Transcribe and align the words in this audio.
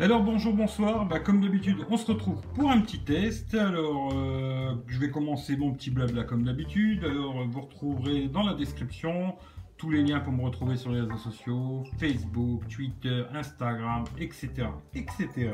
Alors 0.00 0.22
bonjour, 0.22 0.54
bonsoir, 0.54 1.06
bah, 1.06 1.18
comme 1.18 1.40
d'habitude 1.40 1.78
on 1.90 1.96
se 1.96 2.06
retrouve 2.12 2.40
pour 2.54 2.70
un 2.70 2.80
petit 2.80 3.00
test. 3.00 3.52
Alors 3.54 4.12
euh, 4.14 4.74
je 4.86 4.96
vais 5.00 5.10
commencer 5.10 5.56
mon 5.56 5.72
petit 5.72 5.90
blabla 5.90 6.22
comme 6.22 6.44
d'habitude. 6.44 7.04
Alors 7.04 7.44
vous 7.48 7.60
retrouverez 7.62 8.28
dans 8.28 8.44
la 8.44 8.54
description 8.54 9.34
tous 9.76 9.90
les 9.90 10.02
liens 10.02 10.20
pour 10.20 10.32
me 10.32 10.44
retrouver 10.44 10.76
sur 10.76 10.92
les 10.92 11.00
réseaux 11.00 11.16
sociaux, 11.16 11.82
Facebook, 11.98 12.62
Twitter, 12.68 13.24
Instagram, 13.34 14.04
etc. 14.20 14.68
etc. 14.94 15.50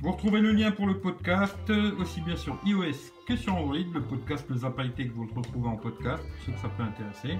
Vous 0.00 0.12
retrouverez 0.12 0.40
le 0.40 0.52
lien 0.52 0.70
pour 0.70 0.86
le 0.86 0.98
podcast, 0.98 1.70
aussi 1.98 2.22
bien 2.22 2.36
sur 2.36 2.58
iOS 2.64 3.12
que 3.28 3.36
sur 3.36 3.54
Android. 3.54 3.76
Le 3.92 4.00
podcast 4.00 4.46
Le 4.48 4.56
Zapaïté 4.56 5.08
que 5.08 5.12
vous 5.12 5.26
le 5.26 5.32
retrouvez 5.34 5.68
en 5.68 5.76
podcast, 5.76 6.22
pour 6.22 6.42
ceux 6.46 6.52
que 6.52 6.58
ça 6.58 6.68
peut 6.68 6.82
intéresser. 6.82 7.38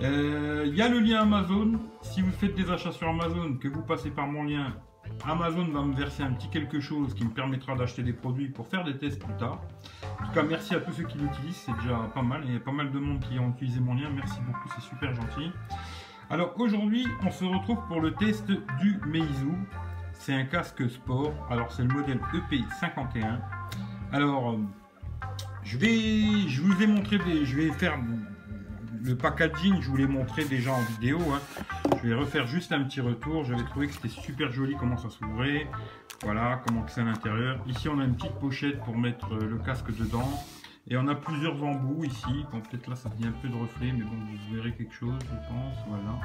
Euh, 0.00 0.64
Il 0.66 0.74
y 0.74 0.80
a 0.80 0.88
le 0.88 1.00
lien 1.00 1.20
Amazon. 1.20 1.72
Si 2.00 2.22
vous 2.22 2.32
faites 2.32 2.54
des 2.54 2.70
achats 2.70 2.92
sur 2.92 3.08
Amazon, 3.08 3.56
que 3.60 3.68
vous 3.68 3.82
passez 3.82 4.10
par 4.10 4.26
mon 4.26 4.44
lien, 4.44 4.74
Amazon 5.28 5.68
va 5.68 5.82
me 5.82 5.94
verser 5.94 6.22
un 6.22 6.32
petit 6.32 6.48
quelque 6.48 6.80
chose 6.80 7.14
qui 7.14 7.24
me 7.24 7.30
permettra 7.30 7.76
d'acheter 7.76 8.02
des 8.02 8.12
produits 8.12 8.48
pour 8.48 8.66
faire 8.66 8.82
des 8.84 8.96
tests 8.96 9.22
plus 9.22 9.34
tard. 9.34 9.60
En 10.20 10.26
tout 10.26 10.32
cas, 10.32 10.42
merci 10.42 10.74
à 10.74 10.80
tous 10.80 10.92
ceux 10.92 11.04
qui 11.04 11.18
l'utilisent, 11.18 11.62
c'est 11.64 11.74
déjà 11.80 11.96
pas 12.14 12.22
mal. 12.22 12.42
Il 12.44 12.54
y 12.54 12.56
a 12.56 12.60
pas 12.60 12.72
mal 12.72 12.90
de 12.90 12.98
monde 12.98 13.20
qui 13.20 13.38
ont 13.38 13.50
utilisé 13.50 13.78
mon 13.80 13.94
lien. 13.94 14.10
Merci 14.14 14.40
beaucoup, 14.46 14.68
c'est 14.74 14.82
super 14.82 15.14
gentil. 15.14 15.52
Alors 16.28 16.58
aujourd'hui, 16.58 17.06
on 17.24 17.30
se 17.30 17.44
retrouve 17.44 17.78
pour 17.86 18.00
le 18.00 18.14
test 18.14 18.50
du 18.80 18.98
Meizu. 19.06 19.52
C'est 20.12 20.34
un 20.34 20.44
casque 20.44 20.88
sport. 20.90 21.32
Alors 21.50 21.70
c'est 21.72 21.82
le 21.82 21.94
modèle 21.94 22.20
EP51. 22.32 23.38
Alors, 24.12 24.58
je 25.62 25.78
vais, 25.78 26.46
vous 26.60 26.82
ai 26.82 26.86
montré 26.86 27.18
je 27.44 27.56
vais 27.56 27.70
faire 27.70 27.96
le 29.04 29.16
packaging, 29.16 29.80
je 29.80 29.88
vous 29.88 29.96
l'ai 29.96 30.06
montré 30.06 30.44
déjà 30.44 30.72
en 30.72 30.82
vidéo. 30.82 31.18
Hein. 31.32 31.40
Je 32.02 32.08
vais 32.08 32.14
refaire 32.14 32.46
juste 32.46 32.72
un 32.72 32.82
petit 32.84 33.00
retour. 33.00 33.44
J'avais 33.44 33.64
trouvé 33.64 33.88
que 33.88 33.94
c'était 33.94 34.08
super 34.08 34.52
joli 34.52 34.76
comment 34.76 34.96
ça 34.96 35.10
s'ouvrait. 35.10 35.66
Voilà, 36.22 36.62
comment 36.66 36.86
c'est 36.86 37.00
à 37.00 37.04
l'intérieur. 37.04 37.58
Ici, 37.66 37.88
on 37.88 37.98
a 37.98 38.04
une 38.04 38.14
petite 38.14 38.38
pochette 38.38 38.78
pour 38.84 38.96
mettre 38.96 39.34
euh, 39.34 39.48
le 39.48 39.58
casque 39.58 39.94
dedans. 39.96 40.28
Et 40.88 40.96
on 40.96 41.08
a 41.08 41.14
plusieurs 41.14 41.62
embouts 41.62 42.04
ici. 42.04 42.44
Bon, 42.52 42.60
peut-être 42.60 42.88
là, 42.88 42.96
ça 42.96 43.08
dit 43.16 43.26
un 43.26 43.32
peu 43.32 43.48
de 43.48 43.54
reflet, 43.54 43.92
mais 43.92 44.04
bon, 44.04 44.16
vous 44.16 44.54
verrez 44.54 44.72
quelque 44.72 44.94
chose, 44.94 45.18
je 45.20 45.48
pense. 45.48 45.76
Voilà. 45.88 46.20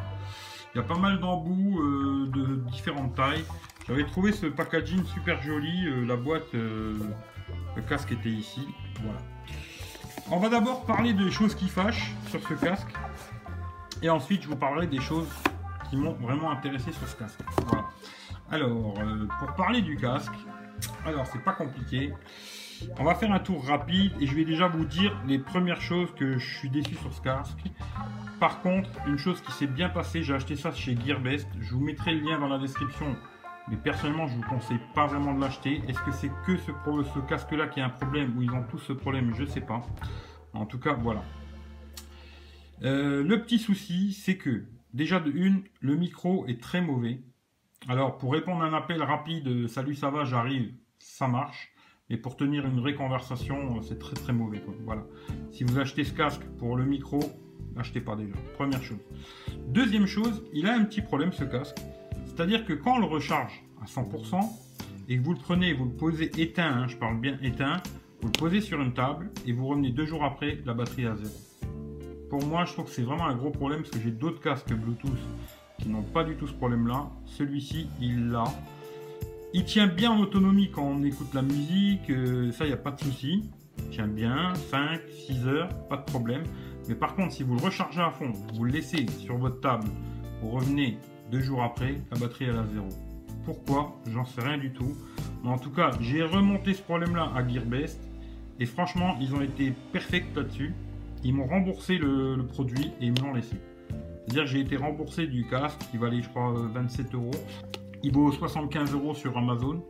Il 0.73 0.77
y 0.77 0.81
a 0.81 0.83
pas 0.83 0.97
mal 0.97 1.19
d'embouts 1.19 1.79
euh, 1.79 2.27
de 2.27 2.55
différentes 2.69 3.15
tailles. 3.15 3.43
J'avais 3.87 4.05
trouvé 4.05 4.31
ce 4.31 4.45
packaging 4.45 5.03
super 5.05 5.41
joli. 5.41 5.87
Euh, 5.87 6.05
la 6.05 6.15
boîte, 6.15 6.53
le 6.53 6.95
casque 7.87 8.11
était 8.11 8.29
ici. 8.29 8.67
Voilà. 9.01 9.19
On 10.29 10.39
va 10.39 10.49
d'abord 10.49 10.85
parler 10.85 11.13
des 11.13 11.31
choses 11.31 11.55
qui 11.55 11.69
fâchent 11.69 12.11
sur 12.29 12.45
ce 12.45 12.53
casque. 12.55 12.89
Et 14.01 14.09
ensuite, 14.09 14.43
je 14.43 14.49
vous 14.49 14.57
parlerai 14.57 14.85
des 14.85 14.99
choses 14.99 15.29
qui 15.89 15.95
m'ont 15.95 16.11
vraiment 16.13 16.51
intéressé 16.51 16.91
sur 16.91 17.07
ce 17.07 17.15
casque. 17.15 17.39
Alors, 18.51 18.95
euh, 18.99 19.25
pour 19.39 19.55
parler 19.55 19.81
du 19.81 19.95
casque, 19.95 20.33
alors 21.05 21.25
c'est 21.27 21.41
pas 21.41 21.53
compliqué. 21.53 22.13
On 22.99 23.05
va 23.05 23.15
faire 23.15 23.31
un 23.31 23.39
tour 23.39 23.65
rapide 23.65 24.11
et 24.19 24.27
je 24.27 24.35
vais 24.35 24.43
déjà 24.43 24.67
vous 24.67 24.83
dire 24.83 25.17
les 25.25 25.39
premières 25.39 25.81
choses 25.81 26.13
que 26.13 26.37
je 26.37 26.57
suis 26.57 26.69
déçu 26.69 26.95
sur 26.95 27.13
ce 27.13 27.21
casque. 27.21 27.63
Par 28.41 28.61
contre, 28.61 28.89
une 29.07 29.17
chose 29.17 29.39
qui 29.41 29.53
s'est 29.53 29.65
bien 29.65 29.87
passée, 29.87 30.23
j'ai 30.23 30.33
acheté 30.33 30.57
ça 30.57 30.73
chez 30.73 30.97
Gearbest. 31.05 31.47
Je 31.61 31.73
vous 31.73 31.79
mettrai 31.79 32.13
le 32.13 32.29
lien 32.29 32.37
dans 32.37 32.49
la 32.49 32.59
description. 32.59 33.15
Mais 33.69 33.77
personnellement, 33.77 34.27
je 34.27 34.35
vous 34.35 34.43
conseille 34.43 34.79
pas 34.95 35.07
vraiment 35.07 35.33
de 35.33 35.41
l'acheter. 35.41 35.81
Est-ce 35.87 35.99
que 36.01 36.11
c'est 36.11 36.31
que 36.45 36.57
ce, 36.57 37.19
casque-là 37.27 37.67
qui 37.67 37.81
a 37.81 37.85
un 37.85 37.89
problème 37.89 38.37
ou 38.37 38.41
ils 38.41 38.51
ont 38.51 38.63
tous 38.63 38.79
ce 38.79 38.93
problème? 38.93 39.33
Je 39.35 39.45
sais 39.45 39.61
pas. 39.61 39.81
En 40.53 40.65
tout 40.65 40.79
cas, 40.79 40.93
voilà. 40.93 41.23
Euh, 42.83 43.23
le 43.23 43.41
petit 43.41 43.59
souci, 43.59 44.13
c'est 44.13 44.37
que 44.37 44.65
déjà 44.93 45.19
de 45.19 45.31
une, 45.31 45.63
le 45.81 45.95
micro 45.95 46.45
est 46.47 46.61
très 46.61 46.81
mauvais. 46.81 47.21
Alors 47.89 48.17
pour 48.17 48.33
répondre 48.33 48.63
à 48.63 48.67
un 48.67 48.73
appel 48.73 49.01
rapide, 49.03 49.67
salut 49.67 49.95
ça 49.95 50.09
va, 50.09 50.23
j'arrive, 50.23 50.73
ça 50.99 51.27
marche. 51.27 51.71
Mais 52.09 52.17
pour 52.17 52.37
tenir 52.37 52.65
une 52.65 52.79
vraie 52.79 52.95
conversation, 52.95 53.81
c'est 53.81 53.99
très 53.99 54.15
très 54.15 54.31
mauvais. 54.31 54.61
Voilà. 54.85 55.03
Si 55.51 55.63
vous 55.65 55.77
achetez 55.77 56.05
ce 56.05 56.13
casque 56.13 56.43
pour 56.57 56.77
le 56.77 56.85
micro, 56.85 57.19
n'achetez 57.75 57.99
pas 57.99 58.15
déjà. 58.15 58.33
Première 58.53 58.81
chose. 58.81 58.99
Deuxième 59.67 60.05
chose, 60.05 60.43
il 60.53 60.67
a 60.67 60.73
un 60.73 60.85
petit 60.85 61.01
problème 61.01 61.33
ce 61.33 61.43
casque. 61.43 61.77
C'est-à-dire 62.37 62.65
que 62.65 62.73
quand 62.73 62.97
on 62.97 62.99
le 62.99 63.07
recharge 63.07 63.63
à 63.81 63.85
100% 63.85 64.39
et 65.09 65.17
que 65.17 65.23
vous 65.23 65.33
le 65.33 65.39
prenez 65.39 65.69
et 65.69 65.73
vous 65.73 65.85
le 65.85 65.91
posez 65.91 66.29
éteint, 66.39 66.71
hein, 66.71 66.87
je 66.87 66.95
parle 66.95 67.19
bien 67.19 67.35
éteint, 67.41 67.77
vous 68.21 68.27
le 68.27 68.37
posez 68.37 68.61
sur 68.61 68.79
une 68.79 68.93
table 68.93 69.31
et 69.47 69.53
vous 69.53 69.65
revenez 69.65 69.89
deux 69.89 70.05
jours 70.05 70.23
après, 70.23 70.59
la 70.63 70.75
batterie 70.75 71.07
à 71.07 71.15
zéro. 71.15 71.33
Pour 72.29 72.45
moi, 72.45 72.65
je 72.65 72.73
trouve 72.73 72.85
que 72.85 72.91
c'est 72.91 73.01
vraiment 73.01 73.25
un 73.25 73.35
gros 73.35 73.49
problème 73.49 73.79
parce 73.79 73.89
que 73.89 73.99
j'ai 73.99 74.11
d'autres 74.11 74.39
casques 74.39 74.71
Bluetooth 74.71 75.17
qui 75.79 75.89
n'ont 75.89 76.03
pas 76.03 76.23
du 76.23 76.35
tout 76.35 76.45
ce 76.45 76.53
problème-là. 76.53 77.09
Celui-ci, 77.25 77.89
il 77.99 78.29
l'a. 78.29 78.43
Il 79.55 79.65
tient 79.65 79.87
bien 79.87 80.11
en 80.11 80.19
autonomie 80.19 80.69
quand 80.69 80.83
on 80.83 81.01
écoute 81.01 81.33
la 81.33 81.41
musique, 81.41 82.07
euh, 82.11 82.51
ça, 82.51 82.65
il 82.65 82.67
n'y 82.67 82.73
a 82.73 82.77
pas 82.77 82.91
de 82.91 82.99
souci. 82.99 83.49
Il 83.79 83.89
tient 83.89 84.07
bien, 84.07 84.53
5, 84.69 84.99
6 85.25 85.47
heures, 85.47 85.69
pas 85.87 85.97
de 85.97 86.03
problème. 86.03 86.43
Mais 86.87 86.93
par 86.93 87.15
contre, 87.15 87.33
si 87.33 87.41
vous 87.41 87.55
le 87.55 87.63
rechargez 87.63 88.01
à 88.01 88.11
fond, 88.11 88.31
vous 88.53 88.63
le 88.63 88.73
laissez 88.73 89.07
sur 89.07 89.37
votre 89.37 89.59
table, 89.59 89.87
vous 90.43 90.51
revenez 90.51 90.99
deux 91.31 91.41
jours 91.41 91.63
après, 91.63 91.95
la 92.11 92.19
batterie 92.19 92.45
elle 92.45 92.57
a 92.57 92.65
zéro. 92.65 92.87
Pourquoi? 93.45 93.95
J'en 94.11 94.25
sais 94.25 94.41
rien 94.41 94.57
du 94.57 94.71
tout. 94.71 94.95
Mais 95.43 95.49
en 95.49 95.57
tout 95.57 95.71
cas, 95.71 95.91
j'ai 96.01 96.23
remonté 96.23 96.73
ce 96.73 96.81
problème-là 96.81 97.31
à 97.35 97.47
Gearbest 97.47 97.99
et 98.59 98.65
franchement, 98.65 99.17
ils 99.21 99.33
ont 99.33 99.41
été 99.41 99.73
perfects 99.91 100.35
là-dessus. 100.35 100.73
Ils 101.23 101.33
m'ont 101.33 101.47
remboursé 101.47 101.97
le, 101.97 102.45
produit 102.45 102.91
et 102.99 103.05
ils 103.07 103.11
me 103.11 103.19
l'ont 103.19 103.33
laissé. 103.33 103.55
C'est-à-dire 104.25 104.43
que 104.43 104.49
j'ai 104.49 104.59
été 104.59 104.75
remboursé 104.75 105.27
du 105.27 105.45
casque 105.45 105.79
qui 105.91 105.97
valait, 105.97 106.21
je 106.21 106.29
crois, 106.29 106.53
27 106.73 107.13
euros. 107.13 107.31
Il 108.03 108.11
vaut 108.11 108.31
75 108.31 108.93
euros 108.93 109.13
sur 109.13 109.37
Amazon. 109.37 109.83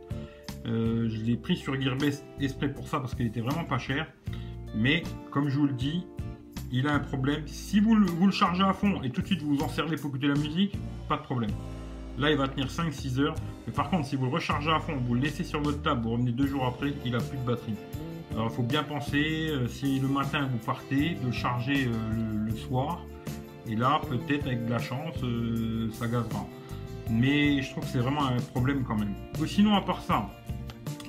Euh, 0.66 1.08
je 1.08 1.22
l'ai 1.22 1.36
pris 1.36 1.56
sur 1.56 1.80
Gearbest 1.80 2.24
exprès 2.40 2.72
pour 2.72 2.88
ça 2.88 3.00
parce 3.00 3.14
qu'il 3.14 3.26
était 3.26 3.40
vraiment 3.40 3.64
pas 3.64 3.78
cher. 3.78 4.06
Mais 4.76 5.02
comme 5.30 5.48
je 5.48 5.58
vous 5.58 5.66
le 5.66 5.72
dis, 5.72 6.06
il 6.70 6.86
a 6.86 6.94
un 6.94 6.98
problème. 6.98 7.42
Si 7.46 7.80
vous 7.80 7.94
le, 7.94 8.30
chargez 8.30 8.62
à 8.62 8.72
fond 8.72 9.02
et 9.02 9.10
tout 9.10 9.22
de 9.22 9.26
suite 9.26 9.42
vous 9.42 9.56
vous 9.56 9.62
en 9.62 9.68
servez 9.68 9.96
pour 9.96 10.10
écouter 10.10 10.28
la 10.28 10.34
musique, 10.34 10.76
pas 11.08 11.16
de 11.16 11.22
problème. 11.22 11.50
Là, 12.18 12.30
il 12.30 12.36
va 12.36 12.48
tenir 12.48 12.66
5-6 12.66 13.20
heures. 13.20 13.34
Mais 13.66 13.72
par 13.72 13.90
contre, 13.90 14.06
si 14.06 14.16
vous 14.16 14.26
le 14.26 14.32
rechargez 14.32 14.70
à 14.70 14.80
fond, 14.80 14.96
vous 15.06 15.14
le 15.14 15.20
laissez 15.20 15.44
sur 15.44 15.60
votre 15.60 15.82
table, 15.82 16.02
vous 16.02 16.10
revenez 16.10 16.32
deux 16.32 16.46
jours 16.46 16.66
après, 16.66 16.92
il 17.04 17.14
a 17.14 17.20
plus 17.20 17.38
de 17.38 17.44
batterie. 17.44 17.74
Alors 18.32 18.48
il 18.50 18.54
faut 18.54 18.62
bien 18.62 18.82
penser, 18.82 19.48
euh, 19.50 19.68
si 19.68 19.98
le 20.00 20.08
matin 20.08 20.48
vous 20.50 20.58
partez, 20.58 21.16
de 21.24 21.30
charger 21.30 21.86
euh, 21.86 22.46
le, 22.46 22.56
soir. 22.56 23.00
Et 23.66 23.76
là, 23.76 24.00
peut-être 24.08 24.46
avec 24.46 24.66
de 24.66 24.70
la 24.70 24.78
chance, 24.78 25.14
euh, 25.22 25.90
ça 25.92 26.06
gazera. 26.06 26.46
Mais 27.10 27.62
je 27.62 27.70
trouve 27.70 27.84
que 27.84 27.90
c'est 27.90 27.98
vraiment 27.98 28.26
un 28.26 28.36
problème 28.52 28.84
quand 28.84 28.96
même. 28.96 29.14
sinon, 29.46 29.74
à 29.74 29.80
part 29.80 30.02
ça, 30.02 30.28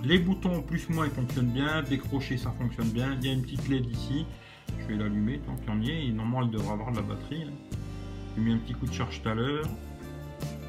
les 0.03 0.19
boutons 0.19 0.61
plus 0.61 0.87
moins 0.89 1.05
ils 1.05 1.11
fonctionnent 1.11 1.51
bien, 1.51 1.83
décrocher 1.83 2.37
ça 2.37 2.53
fonctionne 2.57 2.89
bien. 2.89 3.17
Il 3.19 3.27
y 3.27 3.29
a 3.29 3.33
une 3.33 3.41
petite 3.41 3.67
LED 3.67 3.87
ici. 3.87 4.25
Je 4.77 4.87
vais 4.87 5.01
l'allumer 5.01 5.39
tant 5.39 5.55
qu'il 5.55 5.67
y 5.67 5.71
en 5.71 5.81
est. 5.81 6.11
Normalement, 6.11 6.41
elle 6.43 6.51
devrait 6.51 6.73
avoir 6.73 6.91
de 6.91 6.97
la 6.97 7.03
batterie. 7.03 7.45
J'ai 8.35 8.41
mis 8.41 8.53
un 8.53 8.57
petit 8.57 8.73
coup 8.73 8.85
de 8.85 8.93
charge 8.93 9.21
tout 9.21 9.29
à 9.29 9.35
l'heure. 9.35 9.65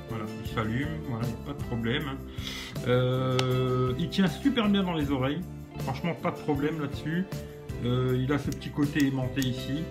Voilà, 0.08 0.24
il 0.42 0.50
s'allume, 0.50 0.88
voilà, 1.08 1.26
pas 1.46 1.52
de 1.52 1.62
problème. 1.64 2.16
il 3.98 4.08
tient 4.08 4.26
super 4.26 4.68
bien 4.68 4.82
dans 4.82 4.94
les 4.94 5.10
oreilles. 5.10 5.40
Franchement, 5.78 6.14
pas 6.14 6.30
de 6.30 6.38
problème 6.38 6.80
là-dessus. 6.80 7.24
Euh, 7.84 8.18
il 8.22 8.32
a 8.32 8.38
ce 8.38 8.50
petit 8.50 8.70
côté 8.70 9.06
aimanté 9.06 9.40
ici. 9.40 9.82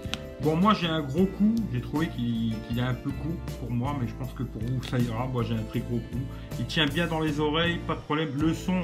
Bon, 0.42 0.56
moi 0.56 0.74
j'ai 0.74 0.88
un 0.88 1.02
gros 1.02 1.25
coup. 1.25 1.56
J'ai 1.74 1.81
trouvé 1.81 2.08
qu'il 2.09 2.53
est 2.78 2.81
a 2.81 2.90
un 2.90 2.94
peu 2.94 3.09
coup 3.09 3.36
pour 3.59 3.72
moi, 3.72 3.96
mais 4.00 4.08
je 4.08 4.14
pense 4.14 4.34
que 4.34 4.44
pour 4.44 4.62
vous 4.62 4.84
ça 4.84 5.00
ira. 5.00 5.28
Moi 5.28 5.44
j'ai 5.44 5.56
un 5.56 5.64
très 5.64 5.80
gros 5.80 5.98
coup. 5.98 6.22
Il 6.59 6.66
tient 6.66 6.86
bien 6.86 7.08
dans 7.08 7.19
les 7.19 7.40
oreilles, 7.40 7.80
pas 7.88 7.96
de 7.96 8.02
problème. 8.02 8.30
Le 8.40 8.53
son, 8.53 8.81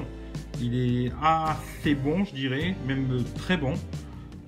il 0.60 0.74
est 0.74 1.12
assez 1.22 1.94
bon, 1.94 2.24
je 2.24 2.34
dirais, 2.34 2.76
même 2.86 3.22
très 3.36 3.56
bon. 3.56 3.74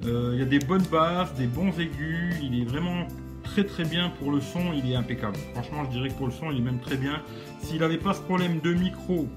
Euh, 0.05 0.31
il 0.35 0.39
y 0.39 0.43
a 0.43 0.47
des 0.47 0.59
bonnes 0.59 0.87
basses, 0.91 1.35
des 1.35 1.47
bons 1.47 1.79
aigus. 1.79 2.35
Il 2.43 2.61
est 2.61 2.65
vraiment 2.65 3.07
très 3.43 3.65
très 3.65 3.85
bien 3.85 4.11
pour 4.11 4.31
le 4.31 4.41
son. 4.41 4.73
Il 4.73 4.91
est 4.91 4.95
impeccable. 4.95 5.37
Franchement, 5.53 5.85
je 5.85 5.91
dirais 5.91 6.09
que 6.09 6.15
pour 6.15 6.27
le 6.27 6.33
son, 6.33 6.51
il 6.51 6.59
est 6.59 6.65
même 6.65 6.81
très 6.81 6.97
bien. 6.97 7.23
S'il 7.61 7.81
n'avait 7.81 7.99
pas 7.99 8.15
ce 8.15 8.21
problème 8.21 8.61
de 8.61 8.73
micro 8.73 9.29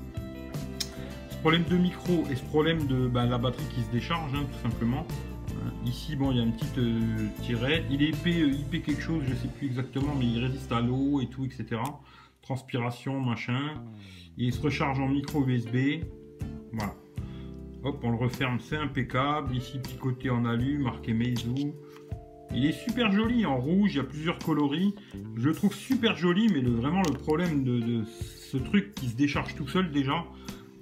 problème 1.41 1.63
de 1.63 1.75
micro 1.75 2.23
et 2.31 2.35
ce 2.35 2.43
problème 2.43 2.85
de 2.85 3.07
bah, 3.07 3.25
la 3.25 3.39
batterie 3.39 3.65
qui 3.73 3.81
se 3.81 3.89
décharge, 3.89 4.31
hein, 4.35 4.45
tout 4.51 4.69
simplement. 4.69 5.07
Euh, 5.49 5.87
ici, 5.87 6.15
bon, 6.15 6.31
il 6.31 6.37
y 6.37 6.39
a 6.39 6.43
une 6.43 6.53
petite 6.53 6.77
euh, 6.77 7.27
tirette. 7.41 7.83
Il 7.89 8.03
est 8.03 8.09
épais, 8.09 8.41
euh, 8.41 8.79
quelque 8.79 9.01
chose, 9.01 9.23
je 9.27 9.33
sais 9.33 9.47
plus 9.47 9.65
exactement, 9.65 10.13
mais 10.17 10.25
il 10.25 10.43
résiste 10.43 10.71
à 10.71 10.81
l'eau 10.81 11.19
et 11.19 11.27
tout, 11.27 11.43
etc. 11.43 11.81
Transpiration, 12.43 13.19
machin. 13.19 13.73
il 14.37 14.53
se 14.53 14.61
recharge 14.61 14.99
en 14.99 15.07
micro 15.07 15.43
USB. 15.47 16.03
Voilà. 16.71 16.93
Hop, 17.83 17.99
on 18.03 18.11
le 18.11 18.17
referme, 18.17 18.59
c'est 18.59 18.75
impeccable. 18.75 19.55
Ici, 19.55 19.79
petit 19.79 19.97
côté 19.97 20.29
en 20.29 20.45
alu, 20.45 20.77
marqué 20.77 21.13
Meizu. 21.13 21.73
Il 22.53 22.65
est 22.65 22.73
super 22.73 23.11
joli 23.11 23.45
en 23.45 23.57
rouge, 23.57 23.93
il 23.93 23.97
y 23.97 23.99
a 23.99 24.03
plusieurs 24.03 24.37
coloris. 24.37 24.93
Je 25.35 25.47
le 25.47 25.55
trouve 25.55 25.73
super 25.73 26.15
joli, 26.15 26.47
mais 26.49 26.61
vraiment 26.61 27.01
le 27.01 27.13
problème 27.13 27.63
de, 27.63 28.03
ce 28.05 28.57
truc 28.57 28.93
qui 28.93 29.07
se 29.07 29.15
décharge 29.15 29.55
tout 29.55 29.67
seul 29.67 29.89
déjà, 29.91 30.25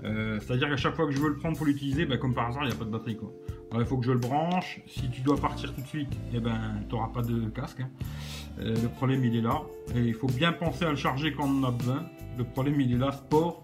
euh, 0.03 0.39
c'est-à-dire 0.39 0.69
qu'à 0.69 0.77
chaque 0.77 0.95
fois 0.95 1.05
que 1.05 1.11
je 1.11 1.19
veux 1.19 1.29
le 1.29 1.37
prendre 1.37 1.55
pour 1.55 1.67
l'utiliser, 1.67 2.05
ben, 2.05 2.17
comme 2.17 2.33
par 2.33 2.47
hasard, 2.47 2.63
il 2.63 2.69
n'y 2.69 2.73
a 2.73 2.77
pas 2.77 2.85
de 2.85 2.89
batterie. 2.89 3.17
Quoi. 3.17 3.31
il 3.75 3.85
faut 3.85 3.97
que 3.97 4.05
je 4.05 4.11
le 4.11 4.17
branche. 4.17 4.81
Si 4.87 5.09
tu 5.09 5.21
dois 5.21 5.37
partir 5.37 5.73
tout 5.73 5.81
de 5.81 5.87
suite, 5.87 6.11
eh 6.33 6.39
ben, 6.39 6.59
tu 6.89 6.95
n'auras 6.95 7.09
pas 7.09 7.21
de 7.21 7.49
casque. 7.49 7.81
Hein. 7.81 7.89
Euh, 8.59 8.75
le 8.81 8.89
problème 8.89 9.23
il 9.23 9.35
est 9.35 9.41
là. 9.41 9.61
Il 9.95 10.13
faut 10.13 10.27
bien 10.27 10.51
penser 10.51 10.85
à 10.85 10.89
le 10.89 10.95
charger 10.95 11.33
quand 11.33 11.45
on 11.45 11.63
en 11.63 11.67
a 11.67 11.71
besoin. 11.71 12.05
Le 12.37 12.43
problème 12.43 12.81
il 12.81 12.93
est 12.93 12.97
là, 12.97 13.11
sport. 13.11 13.63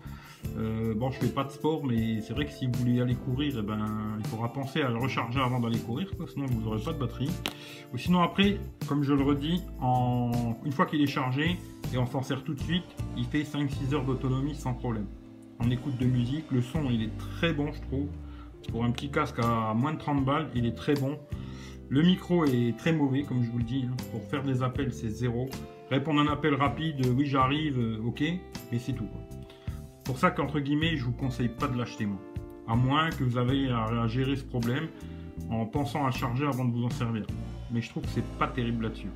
Euh, 0.58 0.94
bon, 0.96 1.12
je 1.12 1.20
fais 1.20 1.28
pas 1.28 1.44
de 1.44 1.52
sport, 1.52 1.84
mais 1.84 2.22
c'est 2.22 2.34
vrai 2.34 2.46
que 2.46 2.52
si 2.52 2.68
vous 2.68 2.74
voulez 2.80 3.02
aller 3.02 3.16
courir, 3.16 3.56
eh 3.60 3.62
ben, 3.62 4.18
il 4.20 4.28
faudra 4.28 4.52
penser 4.54 4.82
à 4.82 4.90
le 4.90 4.98
recharger 4.98 5.40
avant 5.40 5.60
d'aller 5.60 5.80
courir, 5.80 6.10
sinon 6.28 6.46
vous 6.46 6.62
n'aurez 6.62 6.82
pas 6.82 6.94
de 6.94 7.00
batterie. 7.00 7.30
Ou 7.94 7.98
sinon 7.98 8.22
après, 8.22 8.58
comme 8.88 9.04
je 9.04 9.14
le 9.14 9.24
redis, 9.24 9.64
une 10.64 10.72
fois 10.72 10.86
qu'il 10.86 11.02
est 11.02 11.08
chargé 11.08 11.58
et 11.94 11.98
on 11.98 12.06
s'en 12.06 12.22
sert 12.22 12.44
tout 12.44 12.54
de 12.54 12.62
suite, 12.62 12.86
il 13.18 13.26
fait 13.26 13.44
5-6 13.44 13.94
heures 13.94 14.06
d'autonomie 14.06 14.56
sans 14.56 14.74
problème. 14.74 15.08
On 15.60 15.70
écoute 15.72 15.98
de 15.98 16.06
musique, 16.06 16.46
le 16.52 16.62
son 16.62 16.90
il 16.90 17.04
est 17.04 17.18
très 17.18 17.54
bon 17.54 17.72
je 17.72 17.82
trouve. 17.82 18.08
Pour 18.72 18.84
un 18.84 18.92
petit 18.92 19.10
casque 19.10 19.40
à 19.40 19.74
moins 19.74 19.94
de 19.94 20.00
30 20.00 20.26
balles, 20.26 20.50
il 20.56 20.66
est 20.66 20.76
très 20.76 20.96
bon. 20.96 21.20
Le 21.88 22.02
micro 22.02 22.46
est 22.46 22.76
très 22.78 22.92
mauvais, 22.92 23.22
comme 23.22 23.44
je 23.44 23.52
vous 23.52 23.60
le 23.60 23.64
dis. 23.64 23.86
Hein. 23.88 23.96
Pour 24.12 24.24
faire 24.24 24.42
des 24.42 24.64
appels, 24.64 24.92
c'est 24.92 25.10
zéro. 25.10 25.48
Répondre 25.92 26.20
à 26.20 26.24
un 26.24 26.28
appel 26.28 26.56
rapide, 26.56 27.06
oui 27.16 27.28
j'arrive, 27.28 27.78
euh, 27.78 28.02
ok, 28.04 28.24
mais 28.72 28.80
c'est 28.80 28.94
tout. 28.94 29.08
Pour 30.06 30.18
ça 30.18 30.32
qu'entre 30.32 30.60
guillemets, 30.60 30.96
je 30.96 31.04
vous 31.04 31.12
conseille 31.12 31.50
pas 31.50 31.68
de 31.68 31.78
l'acheter 31.78 32.06
moi. 32.06 32.22
À 32.68 32.76
moins 32.76 33.10
que 33.10 33.24
vous 33.24 33.38
avez 33.38 33.70
à 33.70 34.08
gérer 34.08 34.36
ce 34.36 34.44
problème 34.44 34.88
en 35.50 35.66
pensant 35.66 36.06
à 36.06 36.12
charger 36.12 36.46
avant 36.46 36.66
de 36.66 36.72
vous 36.72 36.86
en 36.86 36.90
servir. 36.90 37.26
Mais 37.72 37.82
je 37.82 37.90
trouve 37.90 38.04
que 38.04 38.10
c'est 38.10 38.38
pas 38.38 38.48
terrible 38.48 38.84
là-dessus. 38.84 39.10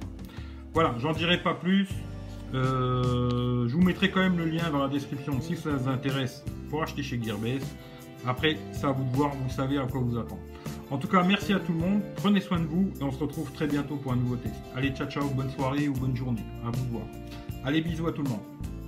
Voilà, 0.73 0.95
j'en 0.97 1.11
dirai 1.11 1.41
pas 1.41 1.53
plus. 1.53 1.87
Euh, 2.53 3.67
je 3.67 3.75
vous 3.75 3.81
mettrai 3.81 4.09
quand 4.09 4.21
même 4.21 4.37
le 4.37 4.45
lien 4.45 4.69
dans 4.71 4.79
la 4.79 4.87
description 4.87 5.39
si 5.41 5.55
ça 5.55 5.69
vous 5.71 5.87
intéresse 5.87 6.43
pour 6.69 6.81
acheter 6.83 7.03
chez 7.03 7.21
Gearbest. 7.21 7.67
Après, 8.25 8.57
ça 8.71 8.89
à 8.89 8.91
vous 8.91 9.03
de 9.03 9.15
voir, 9.15 9.31
vous 9.33 9.49
savez 9.49 9.77
à 9.77 9.85
quoi 9.85 10.01
vous 10.01 10.17
attendre. 10.17 10.41
En 10.91 10.97
tout 10.97 11.07
cas, 11.07 11.23
merci 11.23 11.53
à 11.53 11.59
tout 11.59 11.71
le 11.71 11.79
monde, 11.79 12.01
prenez 12.15 12.41
soin 12.41 12.59
de 12.59 12.65
vous 12.65 12.91
et 12.99 13.03
on 13.03 13.11
se 13.11 13.19
retrouve 13.19 13.51
très 13.53 13.67
bientôt 13.67 13.95
pour 13.95 14.11
un 14.11 14.15
nouveau 14.15 14.35
test. 14.35 14.55
Allez, 14.75 14.89
ciao 14.89 15.07
ciao, 15.07 15.29
bonne 15.29 15.51
soirée 15.51 15.87
ou 15.87 15.93
bonne 15.93 16.15
journée, 16.15 16.43
à 16.65 16.71
vous 16.71 16.85
de 16.85 16.91
voir. 16.91 17.05
Allez, 17.63 17.81
bisous 17.81 18.07
à 18.07 18.11
tout 18.11 18.23
le 18.23 18.29
monde. 18.29 18.78